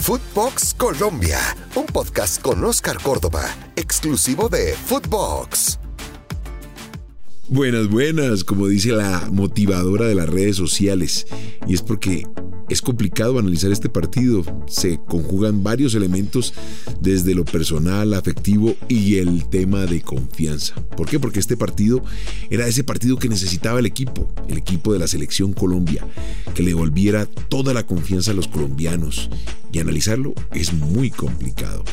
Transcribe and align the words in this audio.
Footbox 0.00 0.72
Colombia, 0.74 1.38
un 1.74 1.84
podcast 1.84 2.40
con 2.40 2.64
Oscar 2.64 2.96
Córdoba, 3.02 3.44
exclusivo 3.76 4.48
de 4.48 4.72
Footbox. 4.72 5.78
Buenas, 7.48 7.86
buenas, 7.88 8.42
como 8.42 8.66
dice 8.66 8.92
la 8.92 9.28
motivadora 9.30 10.06
de 10.06 10.14
las 10.14 10.28
redes 10.28 10.56
sociales. 10.56 11.26
Y 11.66 11.74
es 11.74 11.82
porque 11.82 12.26
es 12.70 12.80
complicado 12.80 13.38
analizar 13.38 13.72
este 13.72 13.88
partido. 13.88 14.42
Se 14.66 14.98
conjugan 14.98 15.62
varios 15.62 15.94
elementos 15.94 16.54
desde 17.00 17.34
lo 17.34 17.44
personal, 17.44 18.14
afectivo 18.14 18.76
y 18.88 19.16
el 19.16 19.44
tema 19.48 19.86
de 19.86 20.00
confianza. 20.00 20.76
¿Por 20.96 21.08
qué? 21.08 21.18
Porque 21.18 21.40
este 21.40 21.56
partido 21.56 22.02
era 22.48 22.66
ese 22.68 22.84
partido 22.84 23.18
que 23.18 23.28
necesitaba 23.28 23.80
el 23.80 23.86
equipo, 23.86 24.32
el 24.48 24.56
equipo 24.56 24.92
de 24.92 25.00
la 25.00 25.08
selección 25.08 25.52
Colombia, 25.52 26.06
que 26.54 26.62
le 26.62 26.70
devolviera 26.70 27.26
toda 27.26 27.74
la 27.74 27.84
confianza 27.84 28.30
a 28.30 28.34
los 28.34 28.46
colombianos. 28.46 29.28
Y 29.72 29.80
analizarlo 29.80 30.34
es 30.52 30.72
muy 30.72 31.10
complicado. 31.10 31.84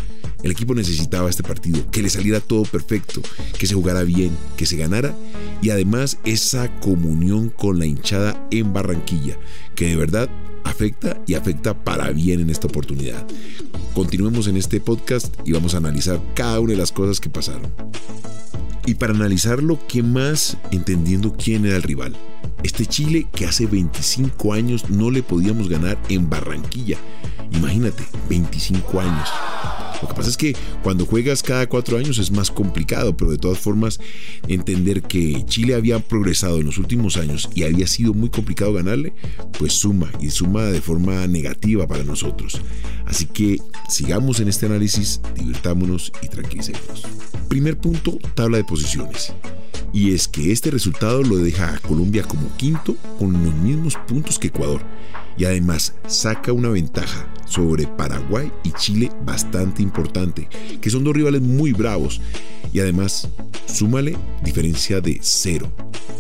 El 0.48 0.52
equipo 0.52 0.74
necesitaba 0.74 1.30
este 1.30 1.44
partido, 1.44 1.92
que 1.92 2.02
le 2.02 2.10
saliera 2.10 2.40
todo 2.40 2.64
perfecto, 2.64 3.22
que 3.60 3.68
se 3.68 3.74
jugara 3.74 4.04
bien, 4.04 4.32
que 4.56 4.66
se 4.66 4.78
ganara 4.78 5.14
y 5.62 5.72
además 5.72 6.20
esa 6.24 6.72
comunión 6.80 7.50
con 7.50 7.80
la 7.80 7.86
hinchada 7.86 8.48
en 8.50 8.72
Barranquilla, 8.72 9.38
que 9.76 9.88
de 9.88 9.98
verdad 9.98 10.30
afecta 10.64 11.22
y 11.28 11.34
afecta 11.34 11.84
para 11.84 12.12
bien 12.12 12.40
en 12.40 12.50
esta 12.50 12.68
oportunidad. 12.68 13.28
Continuemos 13.94 14.48
en 14.48 14.56
este 14.56 14.80
podcast 14.80 15.36
y 15.44 15.52
vamos 15.52 15.74
a 15.74 15.80
analizar 15.80 16.22
cada 16.34 16.62
una 16.62 16.72
de 16.72 16.78
las 16.78 16.94
cosas 16.94 17.20
que 17.20 17.30
pasaron. 17.30 17.70
Y 18.86 18.96
para 18.96 19.14
analizarlo, 19.14 19.78
¿qué 19.90 20.02
más? 20.02 20.56
Entendiendo 20.72 21.36
quién 21.36 21.66
era 21.66 21.76
el 21.76 21.84
rival. 21.84 22.16
Este 22.64 22.86
Chile 22.86 23.28
que 23.34 23.48
hace 23.48 23.66
25 23.66 24.54
años 24.54 24.90
no 24.90 25.12
le 25.12 25.24
podíamos 25.24 25.68
ganar 25.68 25.98
en 26.08 26.30
Barranquilla. 26.30 27.00
Imagínate, 27.52 28.06
25 28.30 29.02
años. 29.02 29.28
Lo 30.02 30.08
que 30.08 30.14
pasa 30.14 30.30
es 30.30 30.38
que 30.38 30.56
cuando 30.84 31.06
juegas 31.06 31.44
cada 31.44 31.68
cuatro 31.68 31.98
años 31.98 32.18
es 32.18 32.32
más 32.32 32.52
complicado, 32.52 33.16
pero 33.18 33.32
de 33.32 33.38
todas 33.38 33.58
formas 33.58 34.00
entender 34.48 35.02
que 35.02 35.44
Chile 35.46 35.76
había 35.76 36.00
progresado 36.00 36.60
en 36.60 36.66
los 36.66 36.78
últimos 36.78 37.18
años 37.18 37.50
y 37.56 37.64
había 37.64 37.88
sido 37.88 38.14
muy 38.14 38.30
complicado 38.30 38.74
ganarle, 38.74 39.14
pues 39.58 39.74
suma 39.74 40.12
y 40.20 40.30
suma 40.30 40.66
de 40.66 40.82
forma 40.82 41.26
negativa 41.28 41.88
para 41.88 42.04
nosotros. 42.04 42.62
Así 43.06 43.26
que 43.26 43.58
sigamos 43.90 44.40
en 44.40 44.50
este 44.50 44.66
análisis, 44.66 45.22
divirtámonos 45.36 46.12
y 46.22 46.28
tranquilicémonos. 46.28 47.04
Primer 47.48 47.78
punto, 47.78 48.18
tabla 48.36 48.58
de 48.58 48.64
posiciones. 48.64 49.34
Y 49.94 50.14
es 50.14 50.28
que 50.28 50.52
este 50.52 50.70
resultado 50.70 51.24
lo 51.24 51.38
deja 51.38 51.74
a 51.74 51.80
Colombia 51.80 52.24
como 52.24 52.56
quinto 52.58 52.96
con 53.18 53.34
los 53.44 53.54
mismos 53.56 53.96
puntos 54.08 54.38
que 54.38 54.48
Ecuador 54.48 54.82
y 55.38 55.46
además 55.46 55.94
saca 56.08 56.52
una 56.52 56.70
ventaja 56.70 57.28
sobre 57.46 57.88
Paraguay 57.88 58.52
y 58.64 58.72
Chile 58.72 59.12
bastante 59.24 59.82
importante, 59.82 60.50
que 60.82 60.90
son 60.90 61.04
dos 61.04 61.16
rivales 61.16 61.42
muy 61.42 61.72
bravos 61.74 62.22
y 62.74 62.80
además 62.80 63.30
súmale 63.66 64.18
diferencia 64.44 65.00
de 65.00 65.20
cero. 65.22 65.72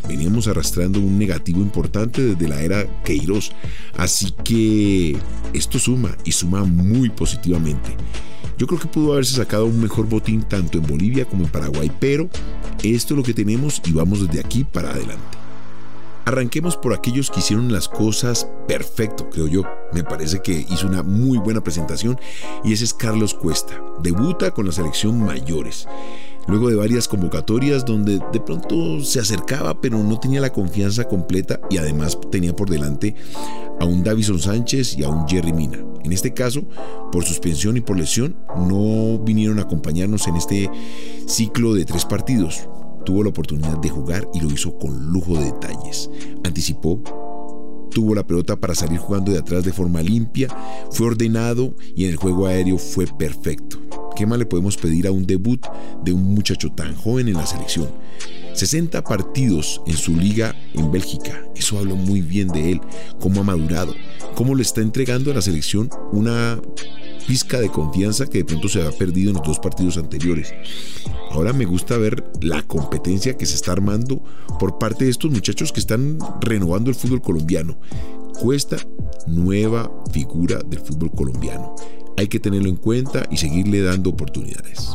Veníamos 0.07 0.47
arrastrando 0.47 0.99
un 0.99 1.19
negativo 1.19 1.59
importante 1.59 2.23
desde 2.23 2.47
la 2.47 2.61
era 2.61 2.85
Queiroz, 3.03 3.51
así 3.97 4.33
que 4.43 5.17
esto 5.53 5.79
suma 5.79 6.15
y 6.23 6.31
suma 6.31 6.63
muy 6.63 7.09
positivamente. 7.09 7.95
Yo 8.58 8.66
creo 8.66 8.80
que 8.80 8.88
pudo 8.88 9.13
haberse 9.13 9.36
sacado 9.36 9.66
un 9.66 9.80
mejor 9.80 10.08
botín 10.08 10.44
tanto 10.44 10.80
en 10.80 10.88
Bolivia 10.88 11.25
como 11.25 11.45
en 11.45 11.52
Paraguay, 11.52 11.91
pero 12.00 12.27
esto 12.83 13.13
es 13.13 13.17
lo 13.17 13.23
que 13.23 13.33
tenemos 13.33 13.81
y 13.86 13.91
vamos 13.91 14.25
desde 14.25 14.39
aquí 14.39 14.63
para 14.63 14.89
adelante. 14.89 15.38
Arranquemos 16.25 16.75
por 16.75 16.94
aquellos 16.94 17.30
que 17.30 17.39
hicieron 17.39 17.72
las 17.72 17.88
cosas 17.88 18.50
perfecto, 18.67 19.30
creo 19.30 19.47
yo. 19.47 19.63
Me 19.94 20.03
parece 20.03 20.41
que 20.41 20.66
hizo 20.69 20.88
una 20.88 21.02
muy 21.02 21.38
buena 21.38 21.61
presentación 21.61 22.19
y 22.66 22.73
ese 22.73 22.83
es 22.83 22.94
Carlos 22.94 23.33
Cuesta. 23.33 23.81
Debuta 24.02 24.52
con 24.52 24.66
la 24.66 24.73
selección 24.73 25.23
mayores. 25.23 25.88
Luego 26.48 26.70
de 26.70 26.76
varias 26.76 27.08
convocatorias 27.08 27.86
donde 27.86 28.20
de 28.31 28.40
pronto 28.40 29.02
se 29.02 29.19
acercaba 29.19 29.81
pero 29.81 30.02
no 30.02 30.19
tenía 30.19 30.40
la 30.40 30.53
confianza 30.53 31.03
completa 31.06 31.59
y 31.69 31.78
además 31.78 32.18
tenía 32.31 32.56
por 32.56 32.69
delante 32.69 33.16
a 33.80 33.85
un 33.85 34.03
Davison 34.03 34.40
Sánchez 34.40 34.97
y 34.97 35.03
a 35.03 35.09
un 35.09 35.28
Jerry 35.28 35.53
Mina. 35.53 35.80
En 36.03 36.13
este 36.13 36.34
caso, 36.34 36.63
por 37.12 37.25
suspensión 37.25 37.75
y 37.75 37.81
por 37.81 37.97
lesión, 37.97 38.38
no 38.56 39.19
vinieron 39.19 39.59
a 39.59 39.63
acompañarnos 39.63 40.28
en 40.28 40.38
este 40.38 40.72
ciclo 41.28 41.74
de 41.74 41.84
tres 41.84 42.06
partidos 42.06 42.68
tuvo 43.07 43.24
la 43.24 43.30
oportunidad 43.30 43.78
de 43.78 43.88
jugar 43.88 44.28
y 44.34 44.41
lo 44.41 44.52
hizo 44.52 44.78
con 44.78 45.13
lujo 45.13 45.38
de 45.38 45.46
detalles. 45.46 46.09
Anticipó, 46.44 47.02
tuvo 47.90 48.13
la 48.13 48.28
pelota 48.28 48.59
para 48.59 48.75
salir 48.75 49.00
jugando 49.00 49.31
de 49.31 49.38
atrás 49.40 49.63
de 49.63 49.72
forma 49.72 50.02
limpia, 50.02 50.50
fue 50.91 51.07
ordenado 51.07 51.74
y 51.96 52.03
en 52.03 52.09
el 52.09 52.18
juego 52.18 52.47
aéreo 52.47 52.78
fue 52.78 53.06
perfecto. 53.07 53.76
¿Qué 54.17 54.25
más 54.25 54.39
le 54.39 54.47
podemos 54.47 54.78
pedir 54.78 55.05
a 55.05 55.11
un 55.11 55.28
debut 55.28 55.63
de 56.03 56.11
un 56.11 56.33
muchacho 56.33 56.72
tan 56.72 56.95
joven 56.95 57.28
en 57.28 57.35
la 57.35 57.45
selección? 57.45 57.88
60 58.55 59.03
partidos 59.03 59.79
en 59.85 59.95
su 59.95 60.16
liga 60.16 60.55
en 60.73 60.91
Bélgica. 60.91 61.44
Eso 61.55 61.78
habla 61.78 61.94
muy 61.94 62.22
bien 62.22 62.47
de 62.47 62.72
él, 62.72 62.81
cómo 63.19 63.41
ha 63.41 63.44
madurado, 63.44 63.94
cómo 64.33 64.56
le 64.56 64.63
está 64.63 64.81
entregando 64.81 65.29
a 65.29 65.35
la 65.35 65.44
selección 65.44 65.91
una 66.11 66.59
pizca 67.27 67.59
de 67.59 67.69
confianza 67.69 68.25
que 68.25 68.39
de 68.39 68.45
pronto 68.45 68.67
se 68.69 68.81
había 68.81 68.97
perdido 68.97 69.29
en 69.29 69.35
los 69.35 69.45
dos 69.45 69.59
partidos 69.59 70.00
anteriores. 70.00 70.51
Ahora 71.29 71.53
me 71.53 71.66
gusta 71.66 71.95
ver 71.97 72.23
la 72.41 72.63
competencia 72.63 73.38
que 73.38 73.45
se 73.45 73.53
está 73.53 73.73
armando 73.73 74.23
por 74.59 74.79
parte 74.79 75.06
de 75.06 75.11
estos 75.11 75.29
muchachos 75.29 75.72
que 75.72 75.79
están 75.79 76.17
renovando 76.41 76.89
el 76.89 76.95
fútbol 76.95 77.22
colombiano. 77.22 77.79
Cuesta 78.39 78.77
nueva 79.27 79.91
figura 80.11 80.59
del 80.66 80.79
fútbol 80.79 81.11
colombiano. 81.11 81.75
Hay 82.17 82.28
que 82.28 82.39
tenerlo 82.39 82.69
en 82.69 82.78
cuenta 82.78 83.28
y 83.29 83.38
seguirle 83.38 83.81
dando 83.81 84.09
oportunidades. 84.09 84.89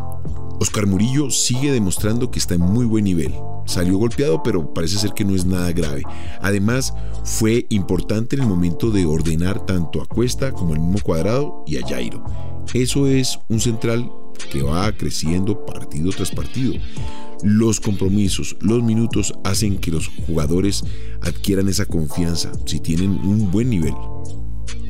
Oscar 0.60 0.86
Murillo 0.86 1.30
sigue 1.30 1.72
demostrando 1.72 2.30
que 2.30 2.38
está 2.38 2.54
en 2.54 2.60
muy 2.60 2.84
buen 2.84 3.04
nivel. 3.04 3.32
Salió 3.64 3.96
golpeado, 3.96 4.42
pero 4.42 4.74
parece 4.74 4.98
ser 4.98 5.12
que 5.12 5.24
no 5.24 5.34
es 5.34 5.44
nada 5.44 5.72
grave. 5.72 6.02
Además, 6.40 6.92
fue 7.24 7.66
importante 7.68 8.36
en 8.36 8.42
el 8.42 8.48
momento 8.48 8.90
de 8.90 9.06
ordenar 9.06 9.64
tanto 9.66 10.02
a 10.02 10.06
Cuesta 10.06 10.52
como 10.52 10.74
al 10.74 10.80
mismo 10.80 10.98
cuadrado 11.00 11.64
y 11.66 11.76
a 11.76 11.86
Jairo. 11.86 12.24
Eso 12.74 13.06
es 13.06 13.38
un 13.48 13.60
central 13.60 14.10
que 14.50 14.62
va 14.62 14.90
creciendo 14.92 15.64
partido 15.64 16.10
tras 16.10 16.30
partido. 16.30 16.74
Los 17.42 17.80
compromisos, 17.80 18.56
los 18.60 18.82
minutos 18.82 19.34
hacen 19.44 19.78
que 19.78 19.90
los 19.90 20.08
jugadores 20.26 20.84
adquieran 21.22 21.68
esa 21.68 21.86
confianza 21.86 22.52
si 22.66 22.80
tienen 22.80 23.12
un 23.12 23.50
buen 23.50 23.70
nivel. 23.70 23.94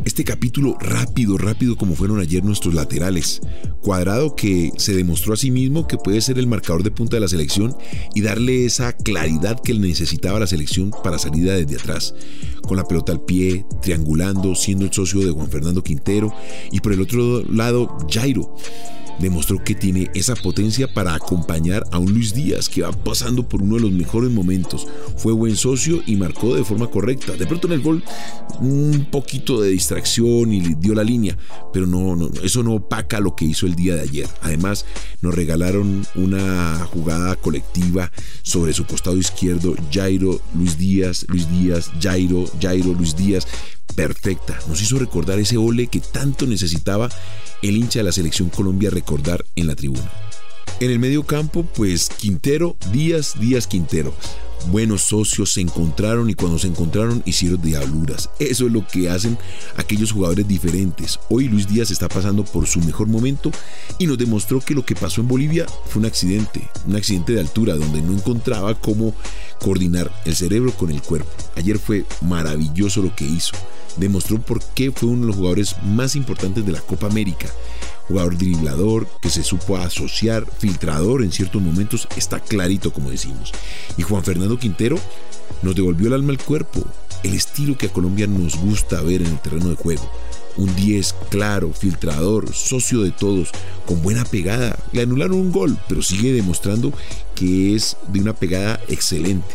Este 0.04 0.24
capítulo 0.24 0.76
rápido, 0.80 1.38
rápido 1.38 1.76
como 1.76 1.94
fueron 1.94 2.18
ayer 2.18 2.42
nuestros 2.44 2.74
laterales. 2.74 3.40
Cuadrado 3.80 4.34
que 4.34 4.72
se 4.76 4.94
demostró 4.94 5.34
a 5.34 5.36
sí 5.36 5.50
mismo 5.50 5.86
que 5.86 5.96
puede 5.96 6.20
ser 6.20 6.38
el 6.38 6.46
marcador 6.46 6.82
de 6.82 6.90
punta 6.90 7.16
de 7.16 7.20
la 7.20 7.28
selección 7.28 7.76
y 8.14 8.20
darle 8.20 8.64
esa 8.64 8.92
claridad 8.92 9.60
que 9.60 9.74
necesitaba 9.74 10.40
la 10.40 10.46
selección 10.46 10.92
para 11.04 11.18
salida 11.18 11.54
desde 11.54 11.76
atrás. 11.76 12.14
Con 12.62 12.76
la 12.76 12.84
pelota 12.84 13.12
al 13.12 13.24
pie, 13.24 13.64
triangulando, 13.80 14.54
siendo 14.54 14.84
el 14.84 14.92
socio 14.92 15.20
de 15.20 15.30
Juan 15.30 15.48
Fernando 15.48 15.82
Quintero 15.82 16.34
y 16.70 16.80
por 16.80 16.92
el 16.92 17.00
otro 17.00 17.42
lado 17.44 17.96
Jairo 18.10 18.56
demostró 19.18 19.62
que 19.62 19.74
tiene 19.74 20.10
esa 20.14 20.34
potencia 20.34 20.92
para 20.92 21.14
acompañar 21.14 21.84
a 21.90 21.98
un 21.98 22.12
Luis 22.12 22.34
Díaz 22.34 22.68
que 22.68 22.82
va 22.82 22.92
pasando 22.92 23.48
por 23.48 23.62
uno 23.62 23.76
de 23.76 23.82
los 23.82 23.92
mejores 23.92 24.30
momentos. 24.30 24.86
Fue 25.16 25.32
buen 25.32 25.56
socio 25.56 26.02
y 26.06 26.16
marcó 26.16 26.54
de 26.54 26.64
forma 26.64 26.88
correcta. 26.88 27.32
De 27.36 27.46
pronto 27.46 27.66
en 27.66 27.74
el 27.74 27.82
gol 27.82 28.02
un 28.60 29.06
poquito 29.10 29.60
de 29.60 29.70
distracción 29.70 30.52
y 30.52 30.74
dio 30.74 30.94
la 30.94 31.04
línea, 31.04 31.36
pero 31.72 31.86
no, 31.86 32.16
no 32.16 32.30
eso 32.42 32.62
no 32.62 32.74
opaca 32.74 33.20
lo 33.20 33.34
que 33.34 33.44
hizo 33.44 33.66
el 33.66 33.74
día 33.74 33.94
de 33.94 34.02
ayer. 34.02 34.28
Además, 34.40 34.84
nos 35.20 35.34
regalaron 35.34 36.06
una 36.14 36.86
jugada 36.92 37.36
colectiva 37.36 38.10
sobre 38.42 38.72
su 38.72 38.86
costado 38.86 39.16
izquierdo, 39.16 39.74
Jairo, 39.92 40.40
Luis 40.54 40.78
Díaz, 40.78 41.26
Luis 41.28 41.50
Díaz, 41.50 41.90
Jairo, 42.00 42.44
Jairo, 42.60 42.92
Luis 42.94 43.16
Díaz 43.16 43.46
perfecta. 43.94 44.58
Nos 44.68 44.80
hizo 44.80 44.98
recordar 44.98 45.38
ese 45.38 45.56
ole 45.56 45.86
que 45.86 46.00
tanto 46.00 46.46
necesitaba 46.46 47.08
el 47.62 47.76
hincha 47.76 48.00
de 48.00 48.04
la 48.04 48.12
selección 48.12 48.50
Colombia 48.50 48.90
recordar 48.90 49.44
en 49.56 49.66
la 49.68 49.74
tribuna. 49.74 50.10
En 50.80 50.90
el 50.90 50.98
medio 50.98 51.24
campo, 51.24 51.64
pues 51.76 52.08
Quintero, 52.08 52.76
Díaz, 52.92 53.34
Díaz, 53.38 53.66
Quintero. 53.66 54.12
Buenos 54.66 55.02
socios 55.02 55.52
se 55.52 55.60
encontraron 55.60 56.30
y 56.30 56.34
cuando 56.34 56.58
se 56.58 56.68
encontraron 56.68 57.22
hicieron 57.24 57.60
diabluras. 57.60 58.30
Eso 58.38 58.66
es 58.66 58.72
lo 58.72 58.86
que 58.86 59.10
hacen 59.10 59.36
aquellos 59.76 60.12
jugadores 60.12 60.46
diferentes. 60.46 61.18
Hoy 61.28 61.48
Luis 61.48 61.68
Díaz 61.68 61.90
está 61.90 62.08
pasando 62.08 62.44
por 62.44 62.66
su 62.66 62.80
mejor 62.80 63.08
momento 63.08 63.50
y 63.98 64.06
nos 64.06 64.18
demostró 64.18 64.60
que 64.60 64.74
lo 64.74 64.84
que 64.84 64.94
pasó 64.94 65.20
en 65.20 65.28
Bolivia 65.28 65.66
fue 65.86 66.00
un 66.00 66.06
accidente, 66.06 66.68
un 66.86 66.96
accidente 66.96 67.32
de 67.32 67.40
altura 67.40 67.74
donde 67.74 68.02
no 68.02 68.12
encontraba 68.12 68.74
cómo 68.74 69.14
coordinar 69.60 70.12
el 70.24 70.36
cerebro 70.36 70.72
con 70.72 70.90
el 70.90 71.02
cuerpo. 71.02 71.30
Ayer 71.56 71.78
fue 71.78 72.04
maravilloso 72.20 73.02
lo 73.02 73.14
que 73.14 73.24
hizo 73.24 73.54
demostró 73.96 74.40
por 74.40 74.62
qué 74.74 74.90
fue 74.90 75.08
uno 75.08 75.22
de 75.22 75.26
los 75.28 75.36
jugadores 75.36 75.76
más 75.84 76.16
importantes 76.16 76.64
de 76.64 76.72
la 76.72 76.80
Copa 76.80 77.06
América. 77.06 77.46
Jugador 78.08 78.36
driblador, 78.36 79.08
que 79.20 79.30
se 79.30 79.44
supo 79.44 79.76
asociar, 79.76 80.46
filtrador 80.58 81.22
en 81.22 81.32
ciertos 81.32 81.62
momentos, 81.62 82.08
está 82.16 82.40
clarito 82.40 82.92
como 82.92 83.10
decimos. 83.10 83.52
Y 83.96 84.02
Juan 84.02 84.24
Fernando 84.24 84.58
Quintero 84.58 84.98
nos 85.62 85.74
devolvió 85.74 86.08
el 86.08 86.14
alma 86.14 86.32
al 86.32 86.42
cuerpo, 86.42 86.84
el 87.22 87.34
estilo 87.34 87.78
que 87.78 87.86
a 87.86 87.92
Colombia 87.92 88.26
nos 88.26 88.56
gusta 88.56 89.00
ver 89.02 89.22
en 89.22 89.28
el 89.28 89.40
terreno 89.40 89.68
de 89.68 89.76
juego. 89.76 90.10
un 90.56 90.74
10 90.76 91.14
claro, 91.30 91.72
filtrador, 91.72 92.52
socio 92.52 93.00
de 93.00 93.10
todos, 93.10 93.50
con 93.86 94.02
buena 94.02 94.24
pegada. 94.24 94.78
Le 94.92 95.00
anularon 95.02 95.38
un 95.38 95.52
gol, 95.52 95.78
pero 95.88 96.02
sigue 96.02 96.32
demostrando 96.32 96.92
que 97.34 97.74
es 97.74 97.96
de 98.08 98.20
una 98.20 98.34
pegada 98.34 98.78
excelente. 98.88 99.54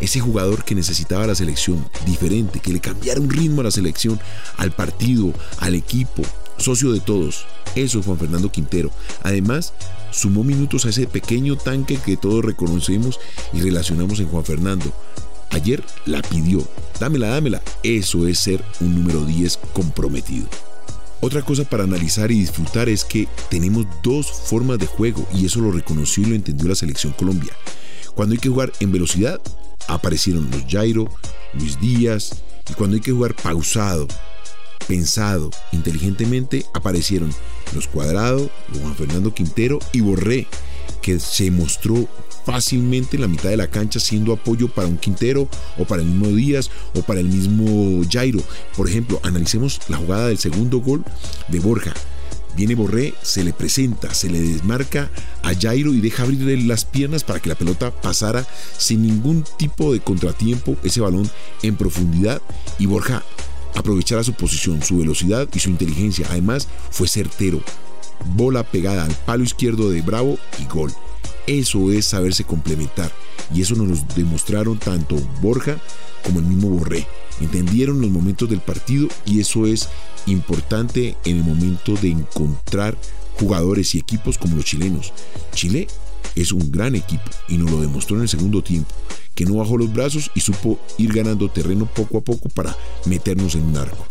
Ese 0.00 0.20
jugador 0.20 0.64
que 0.64 0.74
necesitaba 0.74 1.26
la 1.26 1.34
selección, 1.34 1.88
diferente, 2.04 2.60
que 2.60 2.72
le 2.72 2.80
cambiara 2.80 3.20
un 3.20 3.30
ritmo 3.30 3.62
a 3.62 3.64
la 3.64 3.70
selección, 3.70 4.20
al 4.56 4.72
partido, 4.72 5.32
al 5.58 5.74
equipo, 5.74 6.22
socio 6.58 6.92
de 6.92 7.00
todos. 7.00 7.46
Eso 7.74 7.98
es 7.98 8.06
Juan 8.06 8.18
Fernando 8.18 8.50
Quintero. 8.50 8.90
Además, 9.22 9.72
sumó 10.10 10.44
minutos 10.44 10.84
a 10.84 10.90
ese 10.90 11.06
pequeño 11.06 11.56
tanque 11.56 11.98
que 11.98 12.16
todos 12.16 12.44
reconocemos 12.44 13.20
y 13.52 13.60
relacionamos 13.60 14.20
en 14.20 14.28
Juan 14.28 14.44
Fernando. 14.44 14.92
Ayer 15.50 15.82
la 16.04 16.22
pidió. 16.22 16.66
Dámela, 17.00 17.28
dámela. 17.28 17.62
Eso 17.82 18.26
es 18.26 18.38
ser 18.38 18.62
un 18.80 18.94
número 18.94 19.24
10 19.24 19.58
comprometido. 19.72 20.46
Otra 21.20 21.42
cosa 21.42 21.64
para 21.64 21.84
analizar 21.84 22.30
y 22.30 22.38
disfrutar 22.40 22.88
es 22.88 23.04
que 23.04 23.26
tenemos 23.48 23.86
dos 24.02 24.30
formas 24.30 24.78
de 24.78 24.86
juego 24.86 25.26
y 25.34 25.46
eso 25.46 25.60
lo 25.60 25.72
reconoció 25.72 26.22
y 26.22 26.26
lo 26.26 26.34
entendió 26.34 26.68
la 26.68 26.74
selección 26.74 27.14
Colombia. 27.14 27.52
Cuando 28.14 28.34
hay 28.34 28.38
que 28.38 28.48
jugar 28.48 28.72
en 28.80 28.92
velocidad, 28.92 29.40
aparecieron 29.88 30.50
los 30.50 30.64
Jairo, 30.68 31.08
Luis 31.54 31.80
Díaz, 31.80 32.42
y 32.68 32.74
cuando 32.74 32.96
hay 32.96 33.00
que 33.00 33.12
jugar 33.12 33.34
pausado, 33.34 34.08
pensado, 34.86 35.50
inteligentemente, 35.72 36.66
aparecieron 36.74 37.32
los 37.74 37.88
Cuadrado, 37.88 38.50
Juan 38.80 38.94
Fernando 38.94 39.34
Quintero 39.34 39.78
y 39.92 40.00
Borré, 40.00 40.46
que 41.02 41.18
se 41.20 41.50
mostró 41.50 42.08
fácilmente 42.44 43.16
en 43.16 43.22
la 43.22 43.28
mitad 43.28 43.50
de 43.50 43.56
la 43.56 43.68
cancha 43.68 43.98
siendo 43.98 44.32
apoyo 44.32 44.68
para 44.68 44.86
un 44.86 44.98
Quintero 44.98 45.48
o 45.78 45.84
para 45.84 46.02
el 46.02 46.08
mismo 46.08 46.28
Díaz 46.28 46.70
o 46.94 47.02
para 47.02 47.20
el 47.20 47.28
mismo 47.28 48.02
Jairo. 48.10 48.40
Por 48.76 48.88
ejemplo, 48.88 49.20
analicemos 49.24 49.80
la 49.88 49.96
jugada 49.96 50.28
del 50.28 50.38
segundo 50.38 50.80
gol 50.80 51.04
de 51.48 51.58
Borja. 51.58 51.92
Viene 52.56 52.74
Borré, 52.74 53.12
se 53.22 53.44
le 53.44 53.52
presenta, 53.52 54.14
se 54.14 54.30
le 54.30 54.40
desmarca 54.40 55.10
a 55.42 55.54
Jairo 55.54 55.92
y 55.92 56.00
deja 56.00 56.22
abrirle 56.22 56.56
las 56.62 56.86
piernas 56.86 57.22
para 57.22 57.38
que 57.38 57.50
la 57.50 57.54
pelota 57.54 57.90
pasara 57.90 58.46
sin 58.78 59.02
ningún 59.02 59.44
tipo 59.58 59.92
de 59.92 60.00
contratiempo 60.00 60.74
ese 60.82 61.02
balón 61.02 61.30
en 61.62 61.76
profundidad 61.76 62.40
y 62.78 62.86
Borja 62.86 63.22
aprovechara 63.74 64.24
su 64.24 64.32
posición, 64.32 64.82
su 64.82 64.98
velocidad 64.98 65.48
y 65.52 65.58
su 65.58 65.68
inteligencia. 65.68 66.26
Además, 66.30 66.66
fue 66.90 67.08
certero. 67.08 67.62
Bola 68.24 68.62
pegada 68.62 69.04
al 69.04 69.14
palo 69.26 69.44
izquierdo 69.44 69.90
de 69.90 70.00
Bravo 70.00 70.38
y 70.58 70.64
gol. 70.64 70.92
Eso 71.46 71.92
es 71.92 72.06
saberse 72.06 72.44
complementar. 72.44 73.12
Y 73.54 73.62
eso 73.62 73.74
nos 73.74 73.88
lo 73.88 74.06
demostraron 74.14 74.78
tanto 74.78 75.16
Borja 75.40 75.76
como 76.24 76.40
el 76.40 76.46
mismo 76.46 76.70
Borré. 76.70 77.06
Entendieron 77.40 78.00
los 78.00 78.10
momentos 78.10 78.48
del 78.48 78.60
partido 78.60 79.08
y 79.24 79.40
eso 79.40 79.66
es 79.66 79.88
importante 80.26 81.16
en 81.24 81.36
el 81.36 81.44
momento 81.44 81.94
de 81.94 82.10
encontrar 82.10 82.96
jugadores 83.38 83.94
y 83.94 83.98
equipos 83.98 84.38
como 84.38 84.56
los 84.56 84.64
chilenos. 84.64 85.12
Chile 85.52 85.86
es 86.34 86.52
un 86.52 86.70
gran 86.70 86.94
equipo 86.94 87.24
y 87.48 87.56
nos 87.56 87.70
lo 87.70 87.80
demostró 87.80 88.16
en 88.16 88.22
el 88.22 88.28
segundo 88.28 88.62
tiempo, 88.62 88.94
que 89.34 89.44
no 89.44 89.54
bajó 89.54 89.76
los 89.76 89.92
brazos 89.92 90.30
y 90.34 90.40
supo 90.40 90.78
ir 90.98 91.12
ganando 91.12 91.50
terreno 91.50 91.86
poco 91.86 92.18
a 92.18 92.20
poco 92.22 92.48
para 92.48 92.76
meternos 93.06 93.54
en 93.54 93.62
un 93.62 93.76
arco. 93.76 94.06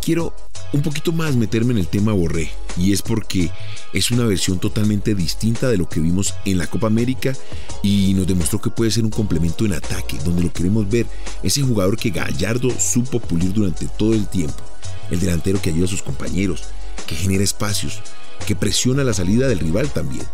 Quiero 0.00 0.34
un 0.72 0.82
poquito 0.82 1.12
más 1.12 1.36
meterme 1.36 1.72
en 1.72 1.78
el 1.78 1.88
tema 1.88 2.12
Borré 2.12 2.50
y 2.76 2.92
es 2.92 3.02
porque 3.02 3.50
es 3.92 4.10
una 4.10 4.24
versión 4.24 4.58
totalmente 4.58 5.14
distinta 5.14 5.68
de 5.68 5.78
lo 5.78 5.88
que 5.88 6.00
vimos 6.00 6.34
en 6.44 6.58
la 6.58 6.66
Copa 6.66 6.86
América 6.86 7.34
y 7.82 8.14
nos 8.14 8.26
demostró 8.26 8.60
que 8.60 8.70
puede 8.70 8.90
ser 8.90 9.04
un 9.04 9.10
complemento 9.10 9.64
en 9.64 9.72
ataque, 9.72 10.18
donde 10.24 10.42
lo 10.42 10.52
queremos 10.52 10.88
ver, 10.88 11.06
ese 11.42 11.62
jugador 11.62 11.96
que 11.96 12.10
Gallardo 12.10 12.70
supo 12.78 13.20
pulir 13.20 13.52
durante 13.52 13.86
todo 13.86 14.14
el 14.14 14.26
tiempo, 14.28 14.62
el 15.10 15.20
delantero 15.20 15.60
que 15.60 15.70
ayuda 15.70 15.86
a 15.86 15.88
sus 15.88 16.02
compañeros, 16.02 16.64
que 17.06 17.14
genera 17.14 17.44
espacios, 17.44 18.00
que 18.46 18.56
presiona 18.56 19.04
la 19.04 19.14
salida 19.14 19.48
del 19.48 19.60
rival 19.60 19.90
también. 19.90 20.24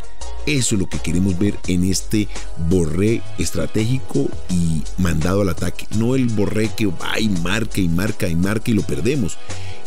Eso 0.46 0.74
es 0.74 0.80
lo 0.80 0.88
que 0.88 0.98
queremos 0.98 1.38
ver 1.38 1.58
en 1.68 1.84
este 1.84 2.28
Borré 2.68 3.22
estratégico 3.38 4.28
y 4.50 4.82
mandado 4.98 5.40
al 5.40 5.48
ataque. 5.48 5.86
No 5.96 6.14
el 6.14 6.26
Borré 6.26 6.68
que 6.68 6.86
va 6.86 7.18
y 7.18 7.28
marca 7.28 7.80
y 7.80 7.88
marca 7.88 8.28
y 8.28 8.36
marca 8.36 8.70
y 8.70 8.74
lo 8.74 8.82
perdemos 8.82 9.38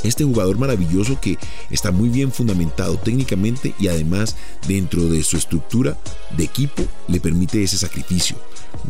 este 0.04 0.24
jugador 0.24 0.58
maravilloso 0.58 1.20
que 1.20 1.38
está 1.70 1.92
muy 1.92 2.10
bien 2.10 2.32
fundamentado 2.32 2.98
técnicamente 2.98 3.74
y 3.80 3.88
además 3.88 4.36
dentro 4.68 5.04
de 5.04 5.24
su 5.24 5.38
estructura 5.38 5.98
de 6.36 6.44
equipo 6.44 6.84
le 7.08 7.20
permite 7.20 7.64
ese 7.64 7.78
sacrificio. 7.78 8.38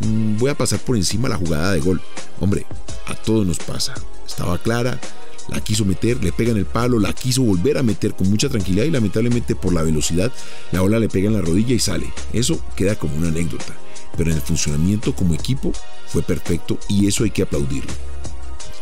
Mm, 0.06 0.38
voy 0.38 0.50
a 0.50 0.56
pasar 0.56 0.78
por 0.80 0.96
encima 0.96 1.28
la 1.28 1.36
jugada 1.36 1.72
de 1.72 1.80
gol. 1.80 2.00
Hombre, 2.40 2.66
a 3.06 3.14
todos 3.14 3.46
nos 3.46 3.58
pasa. 3.58 3.94
Estaba 4.26 4.58
clara, 4.58 5.00
la 5.48 5.60
quiso 5.60 5.84
meter, 5.84 6.22
le 6.22 6.32
pega 6.32 6.52
en 6.52 6.58
el 6.58 6.66
palo, 6.66 6.98
la 6.98 7.12
quiso 7.12 7.42
volver 7.42 7.78
a 7.78 7.82
meter 7.82 8.14
con 8.14 8.30
mucha 8.30 8.48
tranquilidad 8.48 8.84
y 8.84 8.90
lamentablemente 8.90 9.54
por 9.54 9.72
la 9.72 9.82
velocidad 9.82 10.32
la 10.72 10.82
ola 10.82 10.98
le 10.98 11.08
pega 11.08 11.28
en 11.28 11.34
la 11.34 11.40
rodilla 11.40 11.74
y 11.74 11.78
sale. 11.78 12.12
Eso 12.32 12.60
queda 12.76 12.96
como 12.96 13.16
una 13.16 13.28
anécdota, 13.28 13.74
pero 14.16 14.30
en 14.30 14.36
el 14.36 14.42
funcionamiento 14.42 15.14
como 15.14 15.34
equipo 15.34 15.72
fue 16.06 16.22
perfecto 16.22 16.78
y 16.88 17.06
eso 17.06 17.24
hay 17.24 17.30
que 17.30 17.42
aplaudirlo. 17.42 17.92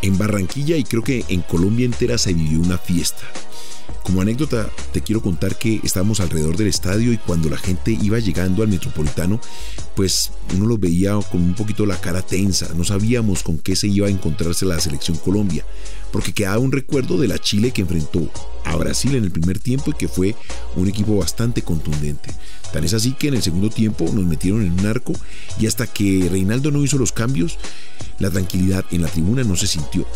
En 0.02 0.18
Barranquilla 0.18 0.76
y 0.76 0.84
creo 0.84 1.02
que 1.02 1.24
en 1.28 1.42
Colombia 1.42 1.86
entera 1.86 2.18
se 2.18 2.34
vivió 2.34 2.60
una 2.60 2.78
fiesta. 2.78 3.22
Como 4.02 4.20
anécdota, 4.20 4.70
te 4.92 5.02
quiero 5.02 5.20
contar 5.20 5.58
que 5.58 5.80
estábamos 5.82 6.20
alrededor 6.20 6.56
del 6.56 6.68
estadio 6.68 7.12
y 7.12 7.18
cuando 7.18 7.48
la 7.48 7.56
gente 7.56 7.90
iba 7.90 8.18
llegando 8.20 8.62
al 8.62 8.68
metropolitano, 8.68 9.40
pues 9.96 10.30
uno 10.54 10.66
los 10.66 10.78
veía 10.78 11.18
con 11.30 11.42
un 11.42 11.54
poquito 11.54 11.86
la 11.86 12.00
cara 12.00 12.22
tensa. 12.22 12.68
No 12.74 12.84
sabíamos 12.84 13.42
con 13.42 13.58
qué 13.58 13.74
se 13.74 13.88
iba 13.88 14.06
a 14.06 14.10
encontrarse 14.10 14.64
la 14.64 14.78
selección 14.78 15.16
Colombia, 15.16 15.64
porque 16.12 16.32
quedaba 16.32 16.58
un 16.58 16.70
recuerdo 16.70 17.18
de 17.18 17.28
la 17.28 17.38
Chile 17.38 17.72
que 17.72 17.82
enfrentó 17.82 18.30
a 18.64 18.76
Brasil 18.76 19.14
en 19.16 19.24
el 19.24 19.32
primer 19.32 19.58
tiempo 19.58 19.90
y 19.90 19.94
que 19.94 20.08
fue 20.08 20.36
un 20.76 20.88
equipo 20.88 21.16
bastante 21.16 21.62
contundente. 21.62 22.30
Tan 22.72 22.84
es 22.84 22.94
así 22.94 23.12
que 23.12 23.28
en 23.28 23.34
el 23.34 23.42
segundo 23.42 23.70
tiempo 23.70 24.04
nos 24.12 24.24
metieron 24.24 24.62
en 24.62 24.72
un 24.72 24.86
arco 24.86 25.14
y 25.58 25.66
hasta 25.66 25.86
que 25.86 26.28
Reinaldo 26.30 26.70
no 26.70 26.84
hizo 26.84 26.98
los 26.98 27.12
cambios, 27.12 27.58
la 28.18 28.30
tranquilidad 28.30 28.84
en 28.92 29.02
la 29.02 29.08
tribuna 29.08 29.42
no 29.44 29.56
se 29.56 29.66
sintió. 29.66 30.06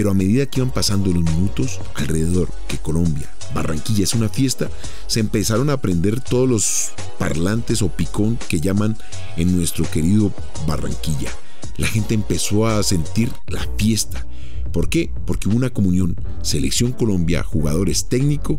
Pero 0.00 0.12
a 0.12 0.14
medida 0.14 0.46
que 0.46 0.60
iban 0.60 0.72
pasando 0.72 1.12
los 1.12 1.22
minutos 1.22 1.78
alrededor 1.94 2.48
que 2.68 2.78
Colombia, 2.78 3.28
Barranquilla 3.54 4.04
es 4.04 4.14
una 4.14 4.30
fiesta, 4.30 4.70
se 5.06 5.20
empezaron 5.20 5.68
a 5.68 5.74
aprender 5.74 6.22
todos 6.22 6.48
los 6.48 6.92
parlantes 7.18 7.82
o 7.82 7.90
picón 7.90 8.38
que 8.48 8.62
llaman 8.62 8.96
en 9.36 9.54
nuestro 9.54 9.84
querido 9.90 10.32
Barranquilla. 10.66 11.30
La 11.76 11.86
gente 11.86 12.14
empezó 12.14 12.66
a 12.66 12.82
sentir 12.82 13.30
la 13.46 13.62
fiesta. 13.76 14.26
¿Por 14.72 14.88
qué? 14.88 15.12
Porque 15.26 15.50
hubo 15.50 15.56
una 15.58 15.68
comunión, 15.68 16.16
selección 16.40 16.92
Colombia, 16.92 17.42
jugadores 17.42 18.08
técnico 18.08 18.58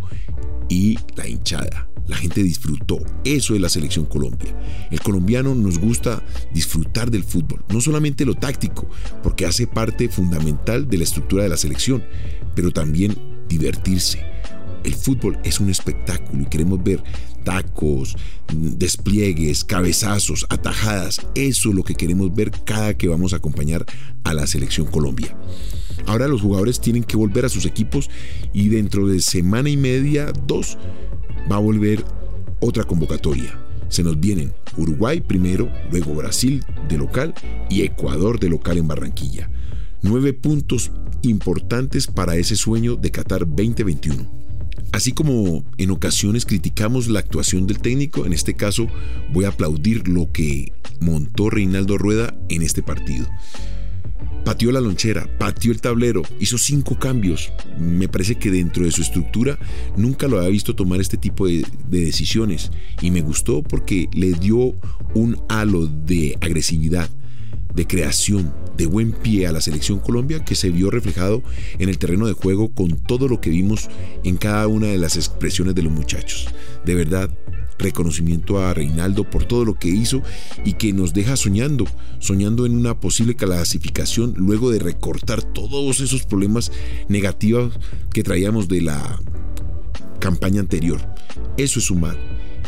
y 0.69 1.00
la 1.15 1.27
hinchada. 1.27 1.90
La 2.12 2.18
gente 2.18 2.44
disfrutó. 2.44 3.00
Eso 3.24 3.56
es 3.56 3.62
la 3.62 3.70
selección 3.70 4.03
Colombia. 4.06 4.53
El 4.91 5.00
colombiano 5.00 5.56
nos 5.56 5.80
gusta 5.80 6.22
disfrutar 6.53 7.10
del 7.10 7.24
fútbol, 7.24 7.63
no 7.70 7.80
solamente 7.80 8.25
lo 8.25 8.36
táctico, 8.36 8.89
porque 9.24 9.46
hace 9.46 9.65
parte 9.65 10.10
fundamental 10.10 10.89
de 10.89 10.98
la 10.98 11.06
estructura 11.06 11.44
de 11.44 11.50
la 11.50 11.56
selección, 11.56 12.03
pero 12.53 12.72
también 12.72 13.18
divertirse. 13.48 14.25
El 14.84 14.94
fútbol 14.94 15.39
es 15.46 15.62
un 15.62 15.70
espectáculo 15.70 16.44
y 16.44 16.48
queremos 16.48 16.84
ver 16.84 17.01
tacos, 17.46 18.18
despliegues, 18.51 19.63
cabezazos, 19.63 20.46
atajadas. 20.50 21.25
Eso 21.34 21.70
es 21.70 21.75
lo 21.75 21.86
que 21.86 21.96
queremos 21.96 22.36
ver 22.36 22.51
cada 22.65 22.94
que 22.94 23.08
vamos 23.08 23.32
a 23.32 23.38
acompañar 23.38 23.86
a 24.25 24.34
la 24.34 24.48
selección 24.48 24.86
Colombia. 24.86 25.34
Ahora 26.08 26.27
los 26.27 26.41
jugadores 26.41 26.82
tienen 26.82 27.06
que 27.06 27.15
volver 27.15 27.46
a 27.46 27.50
sus 27.50 27.65
equipos 27.65 28.10
y 28.51 28.68
dentro 28.68 29.08
de 29.08 29.22
semana 29.22 29.70
y 29.70 29.77
media, 29.77 30.34
dos, 30.46 30.77
va 31.50 31.57
a 31.57 31.60
volver 31.60 32.03
otra 32.60 32.83
convocatoria. 32.83 33.57
Se 33.89 34.03
nos 34.03 34.19
vienen 34.19 34.53
Uruguay 34.77 35.21
primero, 35.21 35.69
luego 35.91 36.15
Brasil 36.15 36.63
de 36.88 36.98
local 36.98 37.33
y 37.69 37.81
Ecuador 37.81 38.39
de 38.39 38.50
local 38.50 38.77
en 38.77 38.88
Barranquilla. 38.88 39.50
Nueve 40.01 40.33
puntos 40.33 40.91
importantes 41.21 42.07
para 42.07 42.36
ese 42.36 42.55
sueño 42.55 42.95
de 42.95 43.12
Qatar 43.12 43.45
2021. 43.45 44.41
Así 44.91 45.13
como 45.13 45.63
en 45.77 45.91
ocasiones 45.91 46.45
criticamos 46.45 47.07
la 47.07 47.19
actuación 47.19 47.65
del 47.65 47.79
técnico, 47.79 48.25
en 48.25 48.33
este 48.33 48.55
caso 48.55 48.88
voy 49.31 49.45
a 49.45 49.50
aplaudir 49.50 50.07
lo 50.07 50.31
que 50.31 50.74
montó 51.00 51.50
Reinaldo 51.50 51.98
Rueda 51.98 52.33
en 52.50 52.62
este 52.62 52.83
partido. 52.83 53.25
Pateó 54.43 54.71
la 54.71 54.81
lonchera, 54.81 55.27
pateó 55.38 55.71
el 55.71 55.81
tablero, 55.81 56.24
hizo 56.39 56.57
cinco 56.57 56.98
cambios. 56.98 57.51
Me 57.77 58.07
parece 58.07 58.36
que 58.36 58.50
dentro 58.50 58.86
de 58.86 58.91
su 58.91 59.01
estructura 59.01 59.60
nunca 59.95 60.27
lo 60.27 60.38
había 60.38 60.50
visto 60.50 60.75
tomar 60.75 61.00
este 61.00 61.17
tipo 61.17 61.48
de, 61.48 61.65
de, 61.88 62.05
decisiones 62.05 62.71
y 63.01 63.12
me 63.12 63.21
gustó 63.21 63.62
porque 63.62 64.10
le 64.13 64.33
dio 64.33 64.75
un 65.13 65.38
halo 65.48 65.86
de 65.88 66.38
agresividad, 66.41 67.10
de 67.75 67.86
creación, 67.86 68.53
de 68.77 68.88
buen 68.88 69.12
pie 69.12 69.45
a 69.45 69.51
la 69.51 69.62
selección 69.62 70.00
Colombia 70.00 70.43
que 70.43 70.55
se 70.55 70.71
vio 70.71 70.89
reflejado 70.89 71.43
en 71.77 71.89
el 71.89 71.98
terreno 72.00 72.25
de 72.25 72.33
juego 72.33 72.74
con 72.74 72.98
todo 72.98 73.27
lo 73.27 73.41
que 73.41 73.51
vimos 73.51 73.89
en 74.24 74.38
cada 74.38 74.67
una 74.67 74.88
de 74.88 74.98
las 74.98 75.17
expresiones 75.17 75.75
de 75.75 75.83
los 75.83 75.93
muchachos. 75.93 76.48
De 76.83 76.95
verdad, 76.95 77.29
reconocimiento 77.81 78.59
a 78.59 78.73
Reinaldo 78.73 79.29
por 79.29 79.45
todo 79.45 79.65
lo 79.65 79.75
que 79.75 79.89
hizo 79.89 80.21
y 80.63 80.73
que 80.73 80.93
nos 80.93 81.13
deja 81.13 81.35
soñando, 81.35 81.85
soñando 82.19 82.65
en 82.65 82.75
una 82.75 83.00
posible 83.00 83.35
clasificación 83.35 84.33
luego 84.38 84.71
de 84.71 84.79
recortar 84.79 85.41
todos 85.41 86.00
esos 86.00 86.23
problemas 86.23 86.71
negativos 87.09 87.77
que 88.13 88.23
traíamos 88.23 88.67
de 88.67 88.81
la 88.81 89.19
campaña 90.19 90.61
anterior. 90.61 91.01
Eso 91.57 91.79
es 91.79 91.85
sumar. 91.85 92.17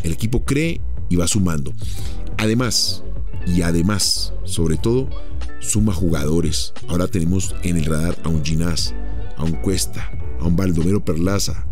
El 0.03 0.11
equipo 0.11 0.43
cree 0.43 0.81
y 1.09 1.15
va 1.15 1.27
sumando. 1.27 1.73
Además, 2.37 3.03
y 3.45 3.61
además, 3.61 4.33
sobre 4.43 4.77
todo, 4.77 5.09
suma 5.59 5.93
jugadores. 5.93 6.73
Ahora 6.87 7.07
tenemos 7.07 7.55
en 7.63 7.77
el 7.77 7.85
radar 7.85 8.17
a 8.23 8.29
un 8.29 8.43
Ginás, 8.43 8.93
a 9.37 9.43
un 9.43 9.53
Cuesta, 9.53 10.11
a 10.39 10.45
un 10.45 10.55
Baldomero 10.55 11.03
Perlaza, 11.03 11.65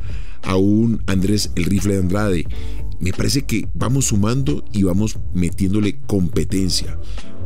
a 0.43 0.55
un 0.55 1.01
Andrés 1.07 1.51
el 1.55 1.65
Rifle 1.65 1.93
de 1.93 1.99
Andrade. 1.99 2.45
Me 3.01 3.11
parece 3.11 3.41
que 3.41 3.67
vamos 3.73 4.05
sumando 4.05 4.63
y 4.71 4.83
vamos 4.83 5.17
metiéndole 5.33 5.99
competencia. 6.05 6.99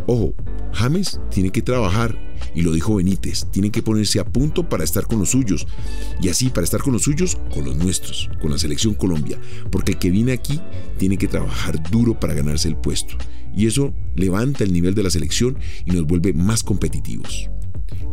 Ojo, 0.06 0.36
James 0.74 1.22
tiene 1.32 1.50
que 1.50 1.62
trabajar, 1.62 2.20
y 2.54 2.62
lo 2.62 2.74
dijo 2.74 2.96
Benítez, 2.96 3.48
tiene 3.52 3.72
que 3.72 3.82
ponerse 3.82 4.20
a 4.20 4.26
punto 4.26 4.68
para 4.68 4.84
estar 4.84 5.08
con 5.08 5.20
los 5.20 5.30
suyos, 5.30 5.66
y 6.22 6.28
así 6.28 6.50
para 6.50 6.66
estar 6.66 6.82
con 6.82 6.92
los 6.92 7.04
suyos, 7.04 7.38
con 7.54 7.64
los 7.64 7.78
nuestros, 7.78 8.30
con 8.42 8.52
la 8.52 8.58
selección 8.58 8.96
Colombia, 8.96 9.40
porque 9.72 9.94
el 9.94 9.98
que 9.98 10.12
viene 10.12 10.34
aquí 10.34 10.60
tiene 10.98 11.18
que 11.18 11.30
trabajar 11.30 11.82
duro 11.90 12.20
para 12.20 12.34
ganarse 12.34 12.68
el 12.68 12.76
puesto, 12.76 13.16
y 13.56 13.66
eso 13.66 13.94
levanta 14.14 14.66
el 14.66 14.74
nivel 14.74 14.94
de 14.94 15.04
la 15.04 15.10
selección 15.10 15.58
y 15.86 15.92
nos 15.92 16.06
vuelve 16.06 16.34
más 16.34 16.64
competitivos. 16.64 17.50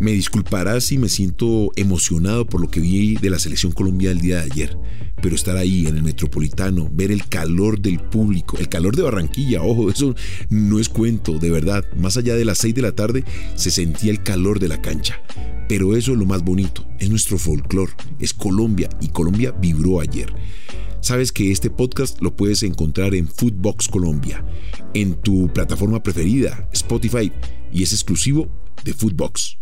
Me 0.01 0.13
disculparás 0.13 0.85
si 0.85 0.99
me 0.99 1.09
siento 1.09 1.71
emocionado 1.77 2.47
por 2.47 2.61
lo 2.61 2.69
que 2.69 2.81
vi 2.81 3.15
de 3.15 3.31
la 3.31 3.39
selección 3.39 3.73
Colombia 3.73 4.11
el 4.11 4.21
día 4.21 4.37
de 4.37 4.53
ayer, 4.53 4.79
pero 5.23 5.35
estar 5.35 5.57
ahí 5.57 5.87
en 5.87 5.97
el 5.97 6.03
Metropolitano, 6.03 6.91
ver 6.93 7.13
el 7.13 7.29
calor 7.29 7.81
del 7.81 8.01
público, 8.01 8.59
el 8.59 8.69
calor 8.69 8.97
de 8.97 9.03
Barranquilla, 9.03 9.63
ojo, 9.63 9.91
eso 9.95 10.15
no 10.51 10.81
es 10.81 10.89
cuento, 10.89 11.39
de 11.39 11.51
verdad, 11.51 11.85
más 11.97 12.17
allá 12.17 12.35
de 12.35 12.45
las 12.45 12.59
6 12.59 12.75
de 12.75 12.83
la 12.83 12.93
tarde 12.93 13.25
se 13.55 13.71
sentía 13.71 14.11
el 14.11 14.23
calor 14.23 14.59
de 14.59 14.69
la 14.69 14.83
cancha. 14.83 15.23
Pero 15.69 15.97
eso 15.97 16.13
es 16.13 16.19
lo 16.19 16.27
más 16.27 16.43
bonito, 16.43 16.85
es 16.99 17.09
nuestro 17.09 17.39
folclore, 17.39 17.93
es 18.19 18.35
Colombia 18.35 18.89
y 19.01 19.09
Colombia 19.09 19.53
vibró 19.53 20.01
ayer. 20.01 20.35
Sabes 21.01 21.33
que 21.33 21.51
este 21.51 21.71
podcast 21.71 22.21
lo 22.21 22.37
puedes 22.37 22.63
encontrar 22.63 23.15
en 23.15 23.27
Foodbox 23.27 23.89
Colombia, 23.89 24.45
en 24.95 25.15
tu 25.15 25.53
plataforma 25.53 26.03
preferida, 26.03 26.69
Spotify, 26.73 27.33
y 27.73 27.83
es 27.83 27.93
exclusivo 27.93 28.49
de 28.85 28.93
Foodbox. 28.93 29.62